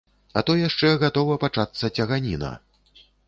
[0.39, 2.51] А то яшчэ гатова пачацца цяганіна.